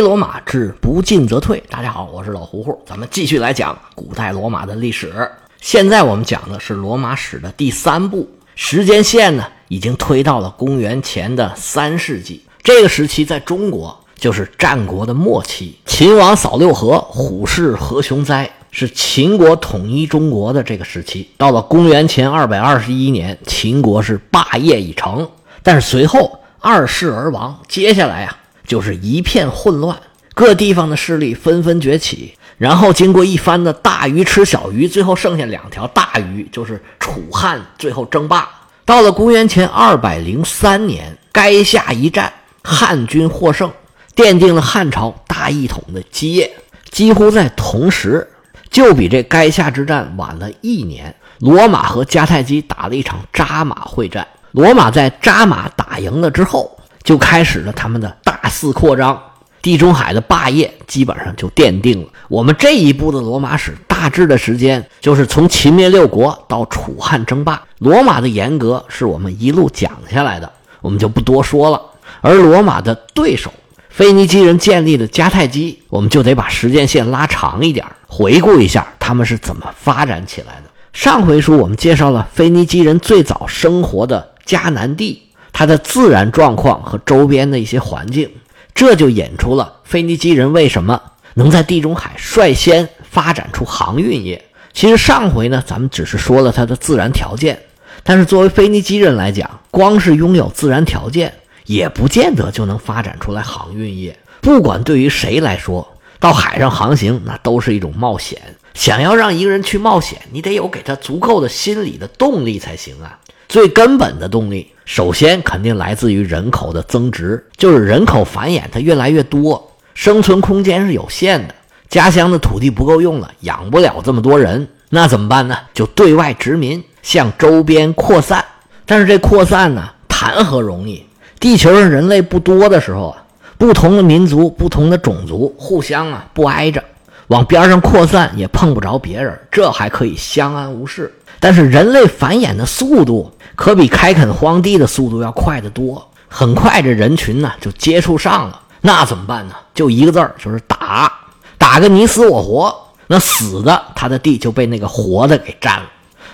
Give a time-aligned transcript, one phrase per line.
[0.00, 1.62] 罗马之不进则退。
[1.68, 5.12] 大家好，我是老胡胡，咱们继续来讲古代罗马的历史。
[5.60, 12.42] 现在我们讲的是罗马史的第三部，时间线呢已经推到了公元前的三世纪。
[12.62, 21.28] 这个时期在中国就是战国的末期，秦王扫六合，虎视何雄哉，是秦国统一中国的这个时期。
[21.36, 25.28] 到了公元前二百二十一年，秦国是霸业已成，
[25.62, 28.37] 但是随后二世而亡，接下来啊。
[28.68, 29.98] 就是一片混乱，
[30.34, 38.46] 各地方的势力纷纷崛起，然后经过一番的大鱼吃小鱼，最后剩下两条大鱼，就是楚汉最后争霸。
[38.84, 42.30] 到了公元前二百零三年，垓下一战，
[42.62, 43.72] 汉军获胜，
[44.14, 46.52] 奠定了汉朝大一统的基业。
[46.90, 48.28] 几乎在同时，
[48.70, 54.28] 就比这垓下之战晚了一年，罗马和迦太基打了一场扎马会战。
[54.52, 56.74] 罗马在扎马打赢了之后。
[57.04, 59.20] 就开始了他们的大肆扩张，
[59.60, 62.08] 地中海的霸业基本上就奠定了。
[62.28, 67.62] 我们这一部的罗马史大致的时间就是从秦灭六国到楚汉争霸。
[67.78, 71.80] 罗马的严格是我们一路讲下来的，我们就不多说了。
[72.20, 73.52] 而罗马的对手
[73.90, 80.70] 腓尼基人建立的迦太基，我们就得把时间线拉长一点，回顾一下他们是怎么发展起来的。
[80.92, 85.22] 上回书我们介绍了腓尼基人最早生活的迦南地。
[85.58, 88.30] 它的自然状况和周边的一些环境，
[88.76, 91.02] 这就引出了腓尼基人为什么
[91.34, 94.44] 能在地中海率先发展出航运业。
[94.72, 97.60] 其实上回呢，咱们只是说了它的自然条件，
[98.04, 101.34] 但是作为腓尼基人来讲，光是拥有自然条件，
[101.66, 104.16] 也不见得就能发展出来航运业。
[104.40, 108.40] 不管对于谁来说，到海上航行那都是一种冒险。
[108.74, 113.18] 想要让一个人去冒险，你得有给他足够的心理的动力才行啊。
[113.48, 121.54] 最根本的动力，首先肯定来自于人口的增值，就是人口繁衍，它越来越多，生存空间是有限的，
[121.90, 125.58] 家乡的土地不够用了，养不了这么多人，那怎么办呢？
[125.74, 128.42] 就对外殖民，向周边扩散。
[128.86, 131.04] 但是这扩散呢，谈何容易？
[131.38, 133.22] 地球上人类不多的时候啊，
[133.58, 136.82] 不同的民族、不同的种族互相啊不挨着，
[137.28, 141.14] 往边上扩散也碰不着别人，这还可以相安无事。
[141.40, 143.32] 但是人类繁衍的速度。
[143.56, 149.54] 可比开垦荒地的速度要快得多，很快这人群呢就接触上了，那怎么办呢？
[149.74, 151.12] 就一个字儿，就是打，
[151.58, 152.72] 打个你死我活。
[153.08, 155.86] 那死的他的地就被那个活的给占了。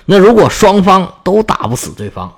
[0.04, 2.30] 那如果双方都打不死对方，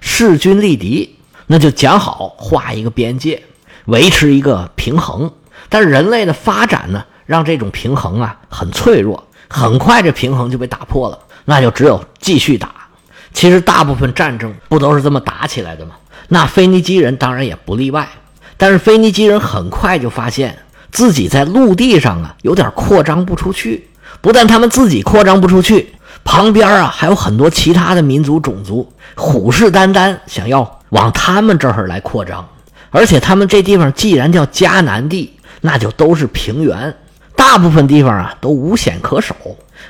[0.00, 3.42] 势均力敌，那就讲好画一个边界，
[3.84, 5.30] 维持一个平衡。
[5.68, 12.70] 但是人类的发展呢，让这种平衡啊很脆弱，很快这平衡就被打破了，那就只有继续打。
[13.32, 15.92] 其实大部分战争不都是这么打起来的吗？
[16.26, 18.08] 那腓尼基人当然也不例外。
[18.56, 20.58] 但是腓尼基人很快就发现
[20.90, 23.88] 自己在陆地上啊有点扩张不出去。
[24.20, 32.44] 不但他们自己扩张不出去，旁边啊还有很多其他的民族种族虎视眈眈，想要往他们这儿来扩张。
[32.90, 36.92] 而且他们这地方既然叫迦南地，那就都是平原，
[37.40, 39.34] 大部分地方啊都无险可守。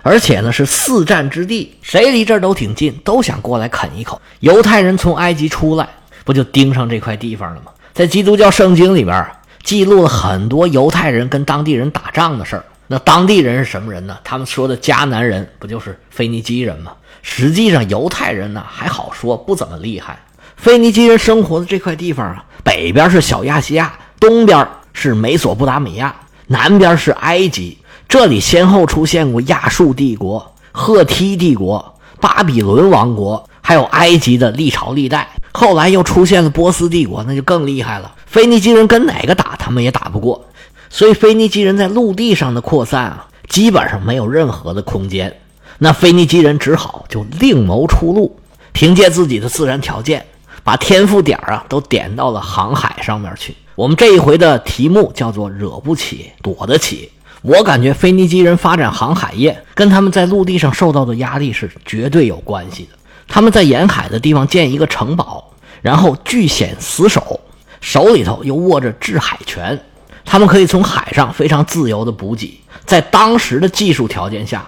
[0.03, 4.23] 而且呢，是四战之地，谁离这儿都挺近，都想过来啃一口。
[4.39, 5.89] 犹太人从埃及出来，
[6.25, 7.73] 不就盯上这块地方了吗？
[7.93, 9.27] 在基督教圣经里边
[9.65, 12.65] 记录了很多犹太人跟当地人打仗的事儿。
[12.87, 14.17] 那当地人是什么人呢？
[14.23, 16.93] 他们说的迦南人不就是腓尼基人吗？
[17.21, 20.17] 实际上，犹太人呢还好说，不怎么厉害。
[20.57, 26.15] 腓尼基人生活的这块地方啊，北边是小亚细亚，东边是美索不达米亚，
[26.51, 27.79] 南边是埃及。
[28.09, 35.29] 这里先后出现过亚述帝国、赫梯帝国、巴比伦王国，还有埃及的历朝历代。
[35.53, 38.13] 后来又出现了波斯帝国，那就更厉害了。
[38.27, 40.45] 腓尼基人跟哪个打，他们也打不过。
[40.89, 45.41] 所以腓尼基人在陆地上的扩散啊，基本上没有任何的空间。
[45.79, 48.37] 那腓尼基人只好就另谋出路，
[48.73, 50.27] 凭借自己的自然条件，
[50.65, 53.55] 把天赋点啊都点到了航海上面去。
[53.81, 57.11] 我们这一回的题目叫做“惹不起，躲得起”。
[57.41, 62.99] 我感觉腓尼基人发展航海业，跟他们在陆地上受到的压力是绝对有关系的。
[63.27, 65.51] 他们在沿海的地方建一个城堡，
[65.81, 67.41] 然后据险死守，
[67.81, 69.81] 手里头又握着制海权，
[70.27, 72.61] 他们可以从海上非常自由的补给。
[72.85, 74.63] 在当时的技术条件下，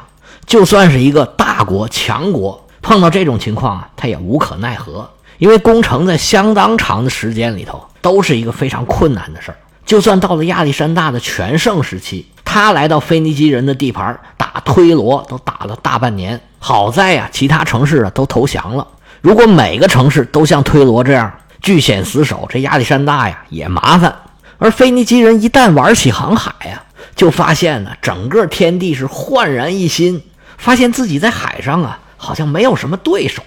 [0.47, 5.11] 就算是一个大国强国，碰到这种情况啊，他也无可奈何，
[5.43, 9.57] 因为攻城在相当长的时间里头都是一个非常困难的事儿。
[9.85, 12.25] 就算到了亚历山大的全盛时期。
[12.45, 16.41] 他来到腓尼基人的地盘打推罗，都打了大半年。
[16.61, 18.87] 好在呀，其他城市啊都投降了。
[19.21, 24.15] 如果每个城市都像推罗这样据险死守，这亚历山大呀也麻烦。
[24.59, 26.81] 而腓尼基人一旦玩起航海呀，
[27.17, 30.23] 就发现呢，整个天地是焕然一新，
[30.57, 33.43] 发现自己在海上啊，好像没有什么对手。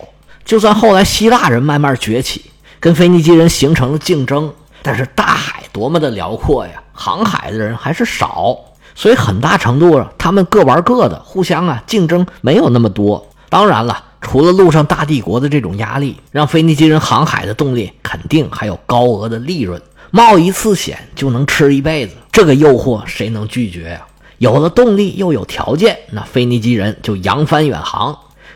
[0.46, 2.46] 就算后来希腊人慢慢崛起，
[2.80, 4.54] 跟腓尼基人形成了竞争，
[4.84, 8.56] 但是大海多么的辽阔呀，航海的人还是少，
[8.94, 13.28] 所以很大程度上他们各玩各的，互相啊竞争没有那么多。
[13.50, 19.82] 当然了，除了陆上大帝国的这种压力，让腓尼基人航海的动力肯定还有高额的利润，
[20.12, 24.02] 冒一次险就能吃一辈子，这个诱惑谁能拒绝呀？
[24.38, 28.16] 有了动力又有条件，那腓尼基人就扬帆远航。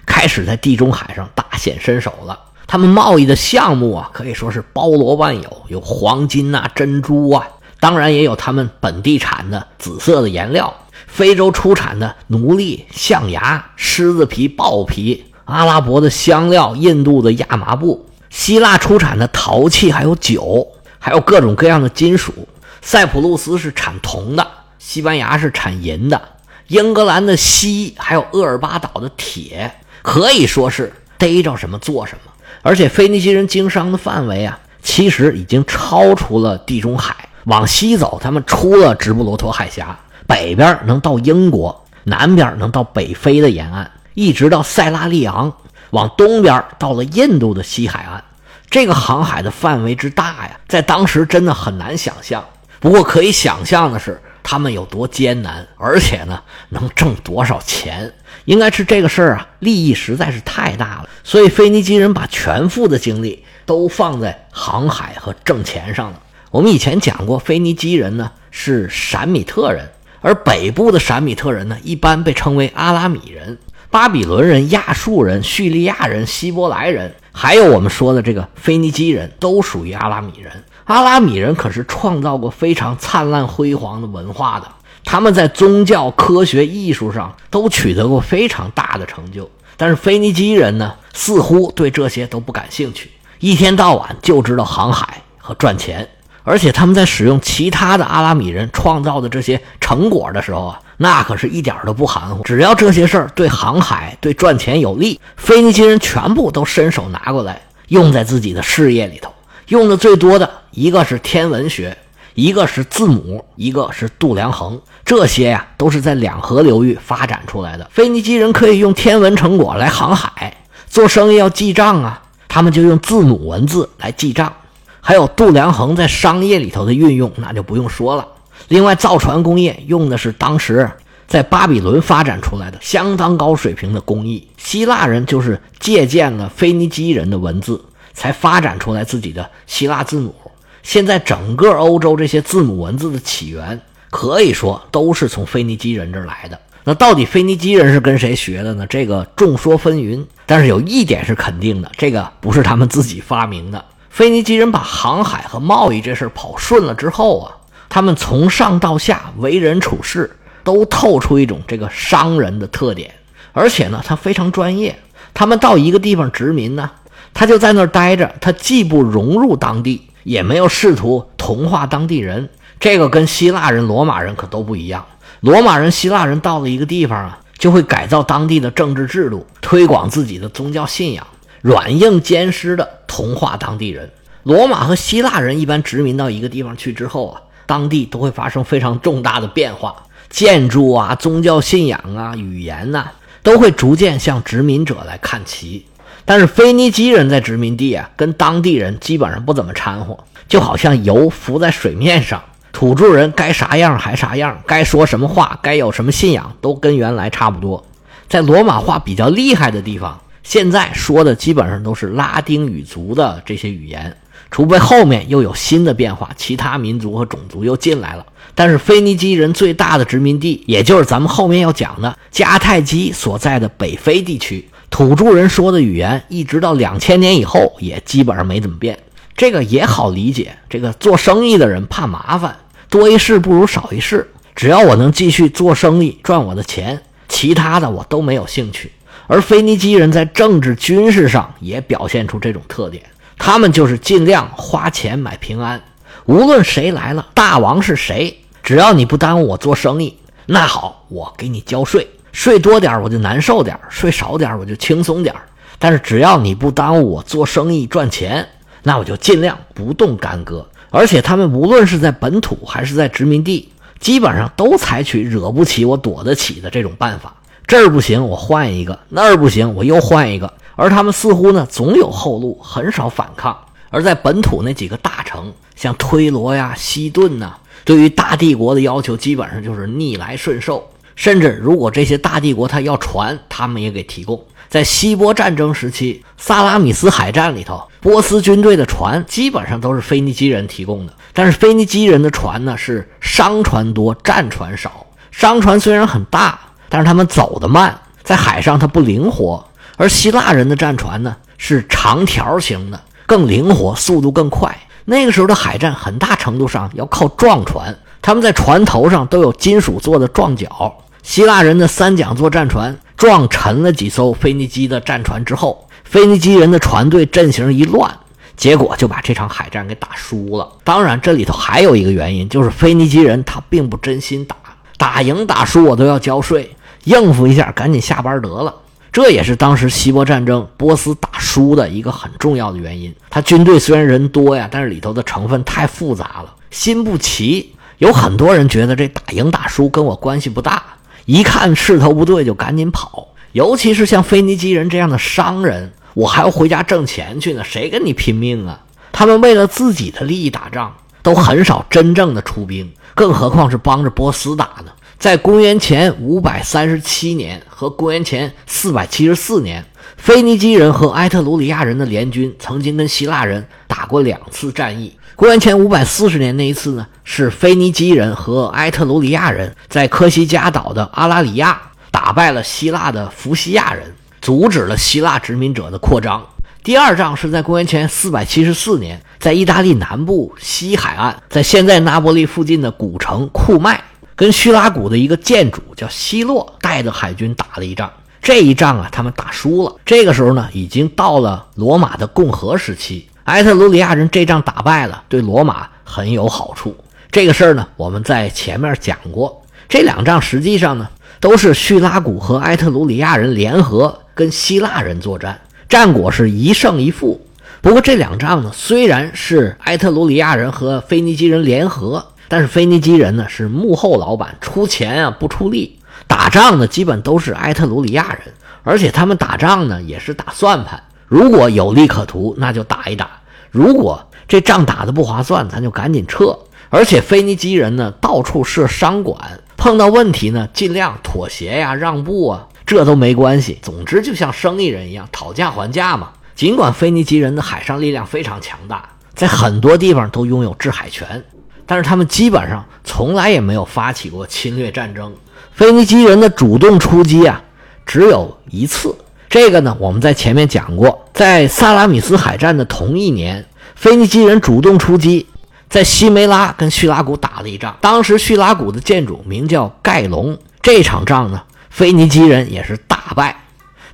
[0.10, 2.38] 开始在地中海上大显身手了。
[2.68, 7.48] 他们贸易的项目啊，可以说是包罗万有，有黄金呐、珍珠啊，
[7.80, 10.74] 当然也有他们本地产的紫色的颜料，
[11.08, 20.68] 非洲出产的奴隶、象牙、狮子皮、豹皮，阿拉伯的香料、印度的亚麻布，希腊出产的陶器，还有酒，
[21.00, 22.34] 还有各种各样的金属。
[22.82, 24.48] 塞浦路斯是产铜的，
[24.78, 26.22] 西班牙是产银的，
[26.68, 29.74] 英格兰的锡，还有厄尔巴岛的铁。
[30.02, 32.32] 可以说是逮着什么做什么，
[32.62, 37.16] 而且腓尼基人经商的范围啊，其实已经超出了地中海。
[37.46, 39.98] 往西走，他们出了直布罗陀海峡，
[40.28, 45.52] 北边能到英国，南边能到北非的沿岸，一直到塞拉利昂，
[45.92, 48.24] 往东边到了印度的西海岸。
[48.70, 52.44] 这个航海的范围之大呀，在当时真的很难想象。
[52.80, 54.22] 不过可以想象的是。
[54.44, 58.14] 他们有多艰难，而且呢，能挣多少钱？
[58.46, 61.10] 应该是这个事儿啊，利益实在是太大了。
[61.24, 66.22] 所以腓尼基人把全副的精力都放在航海和挣钱上了。
[66.52, 69.88] 我们以前讲过，腓尼基人呢是闪米特人，
[70.22, 73.58] 而北部的闪米特人呢，一般被称为阿拉米人。
[73.92, 80.64] 巴比伦人、亚述人、叙利亚人、希伯来人，还有我们说的这个腓尼基人都属于阿拉米人。
[80.90, 84.66] 阿拉米人可是创造过非常灿烂辉煌的文化的，
[85.06, 89.48] 他们在宗教、科学、艺术上都取得过非常大的成就。
[89.78, 96.10] 但是腓尼基人呢，似乎对这些都不感兴趣，一天到晚就知道航海和赚钱。
[96.44, 102.42] 而且他们在使用其他的阿拉米人创造的这些成果的时候啊，那可是一点都不含糊。
[102.42, 109.32] 只要这些事儿对航海、对赚钱有利，腓尼基人全部都伸手拿过来，用在自己的事业里头。
[109.68, 110.50] 用的最多的
[110.80, 111.98] 一个是天文学，
[112.36, 114.80] 一个是字母，一个是度量衡。
[115.04, 117.90] 这些呀都是在两河流域发展出来的。
[117.92, 120.56] 腓尼基人可以用天文成果来航海，
[120.88, 124.54] 做生意要记账啊，他们就用字母文字来记账。
[125.02, 128.26] 还有度量衡在商业里头的运用，那就不用说了。
[128.70, 130.90] 另外，造船工业用的是当时
[131.28, 134.48] 在巴比伦发展出来的相当高水平的工艺。
[134.56, 137.84] 希腊人就是借鉴了腓尼基人的文字。
[138.12, 140.36] 才发展出来自己的希腊字母。
[140.84, 143.80] 现在整个欧洲这些字母文字的起源，
[144.10, 146.60] 可以说都是从腓尼基人这儿来的。
[146.84, 148.88] 那到底腓尼基人是跟谁学的呢？
[148.88, 150.26] 这个众说纷纭。
[150.46, 153.86] 但是有一点是肯定的，这个不是他们自己发明的。
[154.10, 157.52] 腓尼基人把航海和贸易这事儿跑顺了之后啊，
[157.88, 163.14] 他们从上到下为人处事都透出一种这个商人的特点，
[163.54, 164.98] 而且呢，他非常专业。
[165.34, 166.90] 他们到一个地方殖民呢。
[167.32, 172.50] 他就在那儿待着，他既不融入当地，也没有试图同化当地人。
[172.80, 175.04] 这个跟希腊人、罗马人可都不一样。
[175.40, 181.26] 罗马人、希腊人到了一个地方啊，就会改造当地的政治制度，推广自己的宗教信仰，
[181.64, 184.08] 软硬兼施的同化当地人。
[184.44, 189.96] 罗马和希腊人一般殖民到一个地方去之后啊，当地都会发生非常重大的变化，
[190.30, 193.08] 建筑啊、宗教信仰啊、语言呐，
[193.42, 195.88] 都会逐渐向殖民者来看齐。
[196.30, 200.16] 但是腓尼基人在殖民地啊，跟当地人基本上不怎么掺和，
[200.48, 202.40] 就好像油浮在水面上。
[202.72, 207.84] 土著人该啥样还啥样，该说什么话，该有什么信仰，都跟原来差不多。
[208.28, 214.16] 在罗马化比较厉害的地方，现在说的基本上都是拉丁语族的这些语言，
[214.52, 218.24] 除非后面又有新的变化，其他民族和种族又进来了。
[218.54, 224.70] 但是腓尼基人最大的殖民地，也就是咱们后面要讲的迦太基所在的北非地区。
[224.90, 229.00] 土著人说的语言，一直到两千年以后也基本上没怎么变。
[229.36, 232.58] 这个也好理解，这个做生意的人怕麻烦，
[232.90, 234.30] 多一事不如少一事。
[234.56, 238.92] 只要我能继续做生意赚我的钱，其他的我都没有兴趣。
[239.28, 243.04] 而腓尼基人在政治军事上也表现出这种特点，
[243.38, 245.82] 他们就是尽量花钱买平安。
[246.26, 250.18] 无论谁来了，大王是谁，只要你不耽误我做生意，
[250.48, 252.06] 那好，我给你交税。
[252.32, 255.36] 睡多点我就难受点睡少点我就轻松点
[255.80, 258.48] 但是只要你不耽误我做生意赚钱，
[258.84, 260.68] 那我就尽量不动干戈。
[260.90, 267.34] 而且他们无论是在本土还是在殖民地，基本上都采取惹不起我躲得起的这种办法。
[267.66, 270.52] 这儿不行，我换一个；那儿不行，我又换一个。
[270.76, 273.58] 而他们似乎呢，总有后路，很少反抗。
[273.90, 277.54] 而在本土那几个大城，像推罗呀、西顿呐，
[277.86, 280.86] 对于大帝国的要求基本上就是逆来顺受。
[281.20, 284.42] 甚至如果这些大帝国他要船，他们也给提供。
[284.70, 291.14] 在希波战争时期，萨拉米斯海战里头，波斯军队的船基本上都是腓尼基人提供的。
[291.34, 295.06] 但是腓尼基人的船呢，是商船多，战船少。
[295.30, 296.58] 商船虽然很大，
[296.88, 299.62] 但是他们走得慢，在海上它不灵活。
[299.98, 304.74] 而希腊人的战船呢，是长条形的，更灵活，速度更快。
[305.04, 310.96] 那个时候的海战很大程度上要靠撞船，他们在船头上都有金属做的撞角。
[311.22, 318.12] 希腊人的三桨作战船撞沉了几艘腓尼基的战船之后，腓尼基人的船队阵型一乱，
[318.56, 320.68] 结果就把这场海战给打输了。
[320.84, 324.56] 当然，这里头还有一个原因，就是腓尼基人他并不真心打，
[324.98, 328.74] 打赢打输我都要交税，应付一下，赶紧下班得了。
[329.12, 333.14] 这也是当时希波战争波斯打输的一个很重要的原因。
[333.30, 337.74] 他军队虽然人多呀，但是里头的成分太复杂了，心不齐。
[337.98, 340.82] 有很多人觉得这打赢打输跟我关系不大。
[341.30, 343.28] 一看势头不对，就赶紧跑。
[343.52, 348.82] 尤其是像腓尼基人这样的商人，我还要回家挣钱去呢，谁跟你拼命啊？
[349.12, 354.92] 他们为了自己的利益打仗，都很少真正的出兵，更何况是帮着波斯打呢？
[355.20, 359.86] 在公元前五百三十七年和公元前四百七十四年，
[360.18, 365.16] 腓尼基人和埃特鲁里亚人的联军曾经跟希腊人打过两次战役。
[365.40, 371.82] 公元前五百四十年那一次呢，是腓尼基人和埃特鲁里亚人在科西嘉岛的阿拉里亚
[372.12, 376.46] 打败了希腊的福西亚人，阻止了希腊殖民者的扩张。
[376.84, 384.04] 第二仗是在公元前四百七十四年，在意大利南部西海岸，在现在那波利附近的古城库麦，
[384.36, 388.12] 跟叙拉古的一个建主叫希洛带着海军打了一仗。
[388.42, 389.96] 这一仗啊，他们打输了。
[390.06, 393.29] 这个时候呢，已经到了罗马的共和时期。
[393.46, 396.96] 埃特鲁里亚人这仗打败了，对罗马很有好处。
[397.32, 399.64] 这个事儿呢，我们在前面讲过。
[399.88, 401.08] 这两仗实际上呢，
[401.40, 407.42] 都是叙拉古和埃特鲁里亚人联合跟希腊人作战，战果是一胜一负。
[407.82, 418.54] 不过这两仗呢，虽然是埃特鲁里亚人和腓尼基人联合，但是腓尼基人呢是幕后老板，出钱啊不出力，打仗呢基本都是埃特鲁里亚人，
[418.84, 423.30] 而且他们打仗呢也是打算盘，如果有利可图，那就打一打。
[423.70, 426.58] 如果这仗打得不划算，咱就赶紧撤。
[426.90, 429.38] 而且腓尼基人呢，到处设商馆，
[429.78, 433.78] 碰到问题呢，尽量妥协呀、让步啊，这都没关系。
[433.84, 436.32] 总之，就像生意人一样，讨价还价嘛。
[436.56, 441.46] 尽管腓尼基人的海上力量非常强大，在很多地方都拥有制海权，
[441.86, 445.32] 但是他们基本上从来也没有发起过侵略战争。
[445.74, 447.62] 腓尼基人的主动出击啊，
[448.04, 449.16] 只有一次。
[449.50, 453.66] 这个呢，我们在前面讲过，在萨拉米斯海战的同一年，
[453.96, 455.48] 腓尼基人主动出击，
[455.90, 457.98] 在西梅拉跟叙拉古打了一仗。
[458.00, 460.56] 当时叙拉古的建主名叫盖隆。
[460.84, 463.64] 这场仗呢，腓尼基人也是大败。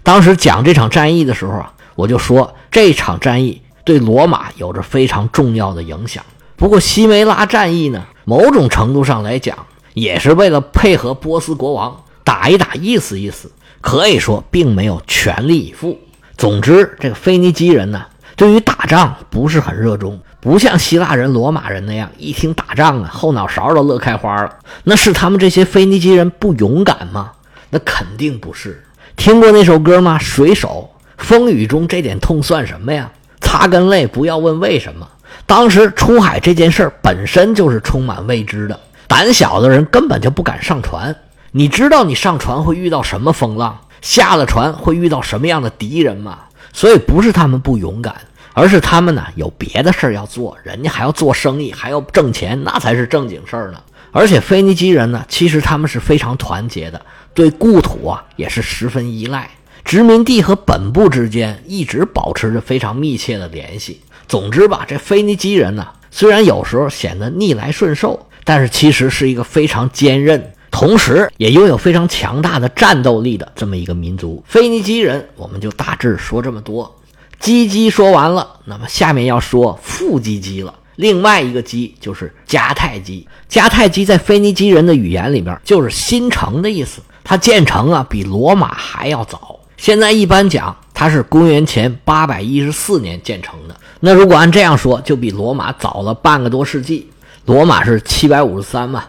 [0.04, 6.24] 当时讲这场战役的时候啊，我就说这场战役对罗马有着非常重要的影响。
[6.56, 13.52] 不过西梅拉战役呢，某种程度上来讲，也是为了配合波斯国王打一打，意思意思。
[13.86, 15.96] 可以说，并没有全力以赴。
[16.36, 18.04] 总之，这个腓尼基人呢，
[18.36, 24.50] 对于打仗不是很热衷，不像希腊人、罗马人那样，一听打仗啊，后脑勺都乐开花了。
[24.86, 27.34] 那是他们这些腓尼基人不勇敢吗？
[27.70, 28.84] 那肯定不是。
[29.16, 30.18] 听过那首歌吗？
[30.18, 30.90] 水手，
[31.20, 33.12] 风雨中这点痛算什么呀？
[33.40, 35.08] 擦干泪，不要问为什么。
[35.46, 41.16] 当时出海这件事本身就是充满未知的，胆小的人根本就不敢上船。
[41.58, 46.40] 你知道你上船会遇到什么风浪，下了船会遇到什么样的敌人吗？
[46.74, 48.14] 所以不是他们不勇敢，
[48.52, 53.80] 而是他们呢有别的事儿要做，人家还要做生意，还要挣钱，那才是正经事儿呢。
[54.12, 57.02] 而且腓尼基人呢，其实他们是非常团结的，
[57.34, 59.50] 对故土啊也是十分依赖，
[59.86, 64.02] 殖民地和本部之间一直保持着非常密切的联系。
[64.28, 70.52] 总之吧，这腓尼基人呢，虽然有时候显得逆来顺受，但是其实是一个非常坚韧。
[70.76, 76.94] 同时，也拥有非常强大的战斗力的这么一个民族——腓尼基人，我们就大致说这么多。
[77.40, 80.76] 基基说完了，那么下面要说副基基了。
[80.98, 83.26] 另外一个基就是迦太基。
[83.50, 87.02] 迦太基在腓尼基人的语言里边就是新城的意思。
[87.24, 89.58] 它建成啊比罗马还要早。
[89.78, 93.76] 现在一般讲它是公元前八百一十四年建成的。
[94.02, 97.10] 那如果按这样说，就比罗马早了半个多世纪。
[97.46, 99.06] 罗马是七百五十三嘛，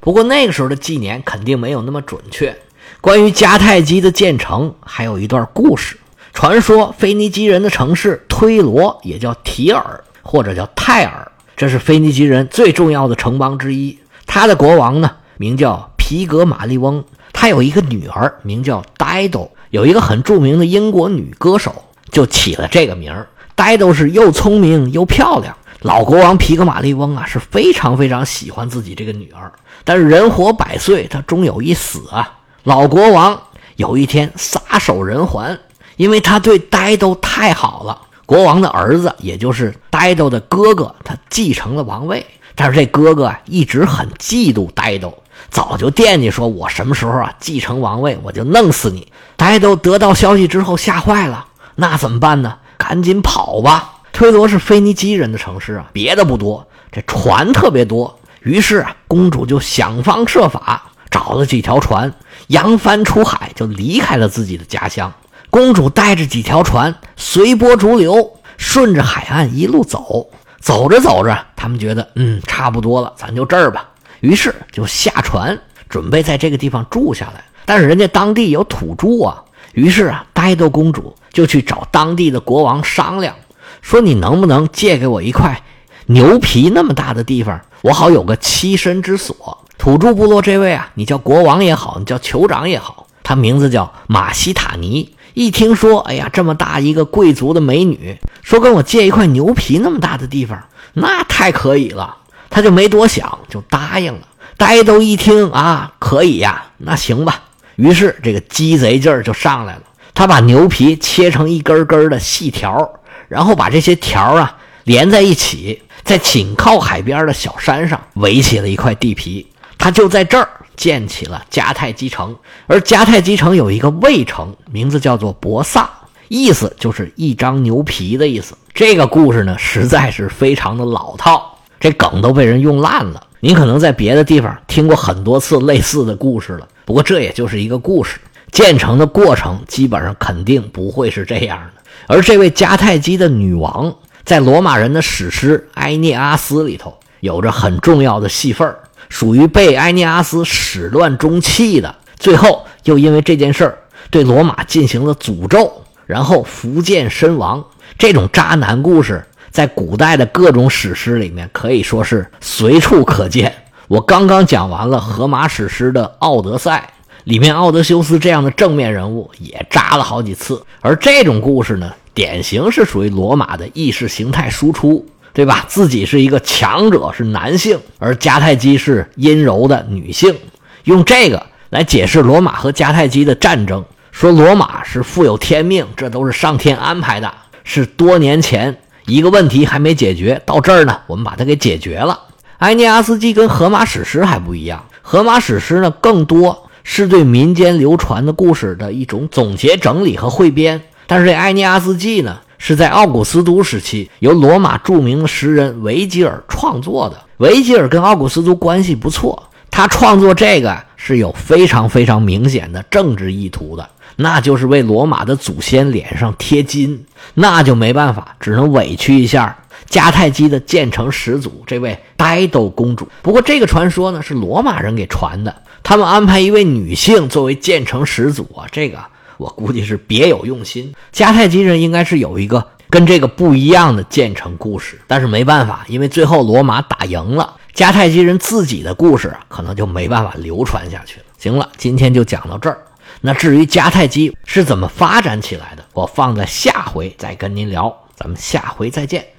[0.00, 2.56] 不过那个时候的纪年肯定没有那么准确。
[3.00, 5.96] 关于迦太基的建成，还有一段故事。
[6.32, 13.98] 传说腓尼基人的城市推罗，也叫提尔或者叫泰尔，这是腓尼基人最重要的城邦之一。
[14.26, 19.50] 他的国王呢，名叫皮格马利翁，他有一个女儿，名叫呆豆。
[19.70, 23.28] 有一个很著名的英国女歌手，就起了这个名儿。
[23.54, 25.56] 呆豆是又聪明又漂亮。
[25.82, 29.50] 老国王皮格马利翁啊，是非常非常喜欢自己这个女儿。
[29.84, 32.38] 但是人活百岁，他终有一死啊。
[32.64, 33.40] 老国王
[33.76, 35.58] 有一天撒手人寰，
[35.96, 38.00] 因为他对呆豆太好了。
[38.26, 42.24] 国王的儿子，也就是呆豆的哥哥，他继承了王位。
[42.54, 45.16] 但是这哥哥啊，一直很嫉妒呆豆，
[45.50, 51.46] 早就惦记说：“我什么时候啊继承王位，我就弄死你。”呆豆得到消息之后吓坏了，
[51.76, 52.58] 那怎么办呢？
[52.76, 53.94] 赶紧跑吧！
[54.12, 58.19] 推罗是腓尼基人的城市啊，别的不多，这船特别多。
[58.42, 62.12] 于是啊，公主就想方设法找了几条船，
[62.48, 65.12] 扬帆出海，就离开了自己的家乡。
[65.50, 70.30] 公主带着几条船，随波逐流，顺着海岸一路走。
[70.60, 73.88] 走着走着，他们觉得嗯，差不多了，咱就这儿吧。
[74.20, 77.42] 于是就下船，准备在这个地方住下来。
[77.64, 79.42] 但是人家当地有土著啊，
[79.72, 83.34] 于是啊，呆豆公主就去找当地的国王商量。
[83.80, 85.62] 说你能不能借给我一块
[86.10, 89.64] 牛皮那么大的地方，我好有个栖身之所。
[89.78, 95.14] 土著部落这位啊，你叫国王也好，你叫酋长也好，他名字叫马西塔尼。
[95.34, 100.60] 一听说，哎呀，这么大一个贵族的美女，说跟我借一块牛皮那么大的地方，
[100.94, 102.16] 那太可以了。
[102.50, 104.26] 他就没多想，就答应了。
[104.56, 107.40] 呆豆一听啊，可以呀，那行吧。
[107.76, 112.90] 于是这个鸡贼劲儿就上来了，他把牛皮切成一根根的细条。
[113.28, 119.46] 然后把这些条啊连在一起，在紧靠海边的小山上围起了一块地皮，
[119.78, 122.34] 他就在这儿建起了迦太基城。
[122.66, 125.88] 而迦太基城有一个卫城，名字叫做博萨，
[126.26, 128.56] 意思就是一张牛皮的意思。
[128.74, 133.22] 这个故事呢，实在是非常的老套，这梗都被人用烂了。
[133.38, 138.18] 您可能在别的地方听过很多次类似的故事了，不过这也就是一个故事，
[138.50, 141.80] 建成的过程基本上肯定不会是这样的。
[142.08, 148.74] 而这位迦太基的女王，在罗马人的史诗《埃涅阿斯》里头有着很重要的戏份
[149.08, 151.94] 属于被埃涅阿斯始乱终弃的。
[152.18, 153.78] 最后又因为这件事儿
[154.10, 157.64] 对罗马进行了诅咒，然后福建身亡。
[157.98, 163.52] 这种渣男故事在古代的各种史诗里面可以说是随处可见。
[163.88, 166.92] 我刚刚讲完了荷马史诗的《奥德赛》。
[167.24, 175.64] 里面奥德修斯这样的正面人物也扎了好几次，而这种故事呢，典型是属于罗马的意识形态输出，对吧？
[175.66, 180.36] 自己是一个强者，是男性，而迦太基是阴柔的女性，
[180.84, 187.32] 用这个来解释罗马和迦太基的战争，说罗马是富有天命，这都是上天安排的，
[187.64, 192.20] 是多年前一个问题还没解决，到这儿呢，我们把它给解决了。
[192.58, 196.66] 埃涅阿斯纪跟荷马史诗还不一样，荷马史诗呢更多。
[196.82, 207.20] 是对民间流传的故事的一种总结整理和汇编，但是这《埃涅阿斯纪》呢，是在奥古斯都时期由罗马著名诗人维吉尔创作的。
[207.38, 219.58] 维吉尔跟奥古斯都关系不错，他创作这个是有非常非常明显的政治意图的，那就是为罗马的祖先脸上贴金，那就没办法，只能委屈一下
[219.90, 223.08] 迦太基的建成始祖这位呆豆公主。
[223.20, 225.52] 不过这个传说呢，是罗马人给传的。
[225.82, 229.00] 他们安排一位女性作为建成始祖啊，这个
[229.40, 230.94] 我估计是别有用心。
[231.12, 241.26] 迦太基人应该是有一个跟这个不一样的建成故事，但是没办法，因为最后罗马打赢了，迦太基人自己的故事啊可能就没办法流传下去了。
[241.38, 242.78] 行了，今天就讲到这儿。
[243.22, 247.94] 那至于迦太基是怎么发展起来的，我放在下回再跟您聊。
[248.14, 249.30] 咱们下回再见。